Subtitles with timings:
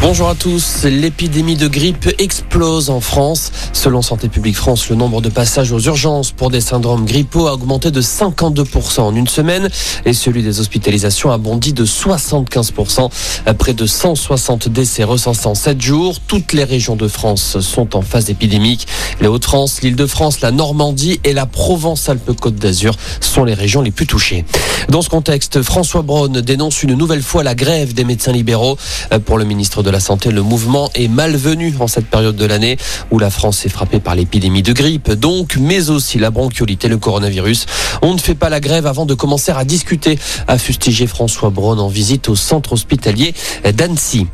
[0.00, 0.84] Bonjour à tous.
[0.84, 3.50] L'épidémie de grippe explose en France.
[3.72, 7.54] Selon Santé publique France, le nombre de passages aux urgences pour des syndromes grippaux a
[7.54, 9.68] augmenté de 52% en une semaine
[10.04, 13.10] et celui des hospitalisations a bondi de 75%.
[13.58, 16.20] Près de 160 décès recensés en 7 jours.
[16.20, 18.86] Toutes les régions de France sont en phase épidémique.
[19.20, 24.44] Les Hauts-de-France, l'Île-de-France, la Normandie et la Provence-Alpes-Côte d'Azur sont les régions les plus touchées.
[24.88, 28.78] Dans ce contexte, François Braun dénonce une nouvelle fois la grève des médecins libéraux.
[29.26, 32.76] Pour le ministre de la Santé, le mouvement est malvenu en cette période de l'année
[33.10, 36.88] où la France est frappée par l'épidémie de grippe, donc, mais aussi la bronchiolite et
[36.88, 37.66] le coronavirus.
[38.02, 41.78] On ne fait pas la grève avant de commencer à discuter, a fustigé François Braun
[41.78, 43.34] en visite au centre hospitalier
[43.74, 44.26] d'Annecy.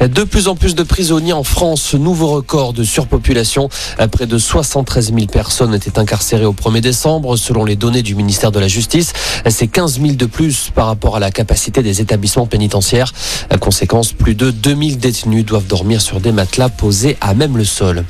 [0.00, 3.68] De plus en plus de prisonniers en France, nouveau record de surpopulation.
[4.10, 8.50] Près de 73 000 personnes étaient incarcérées au 1er décembre, selon les données du ministère
[8.50, 9.12] de la Justice.
[9.48, 13.12] C'est 15 000 de plus par rapport à la capacité des établissements pénitentiaires.
[13.60, 18.04] Conséquence, plus de 2000 détenus doivent dormir sur des matelas posés à même le sol.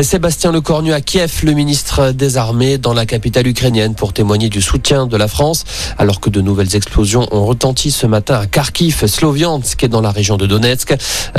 [0.00, 4.62] Sébastien Lecornu à Kiev, le ministre des Armées dans la capitale ukrainienne pour témoigner du
[4.62, 5.64] soutien de la France,
[5.98, 10.10] alors que de nouvelles explosions ont retenti ce matin à Kharkiv, Sloviansk et dans la
[10.10, 10.94] région de Donetsk.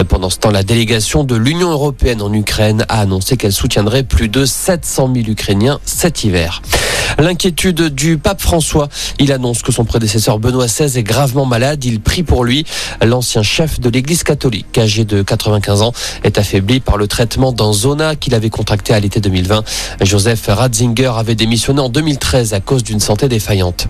[0.07, 4.29] Pendant ce temps, la délégation de l'Union européenne en Ukraine a annoncé qu'elle soutiendrait plus
[4.29, 6.61] de 700 000 Ukrainiens cet hiver.
[7.19, 8.89] L'inquiétude du pape François.
[9.19, 11.83] Il annonce que son prédécesseur Benoît XVI est gravement malade.
[11.85, 12.65] Il prie pour lui.
[13.01, 17.73] L'ancien chef de l'église catholique, âgé de 95 ans, est affaibli par le traitement d'un
[17.73, 19.63] zona qu'il avait contracté à l'été 2020.
[20.01, 23.87] Joseph Ratzinger avait démissionné en 2013 à cause d'une santé défaillante.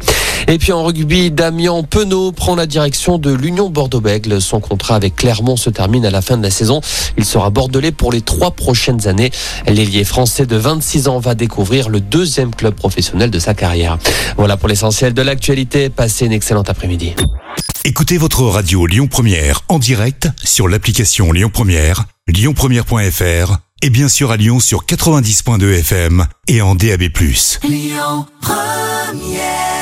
[0.48, 4.42] Et puis en rugby, Damien Penaud prend la direction de l'Union Bordeaux-Bègle.
[4.42, 6.82] Son contrat avec Clermont se termine à la fin de la saison.
[7.18, 9.32] Il sera bordelais pour les trois prochaines années.
[9.68, 12.76] L'ailier français de 26 ans va découvrir le deuxième club
[13.14, 13.98] professionnel de sa carrière.
[14.38, 15.90] Voilà pour l'essentiel de l'actualité.
[15.90, 17.16] Passez une excellente après-midi.
[17.86, 24.32] Écoutez votre radio Lyon Première en direct sur l'application Lyon Première, lyonpremière.fr et bien sûr
[24.32, 27.04] à Lyon sur 90.2 FM et en DAB+.
[27.64, 29.73] Lyon Première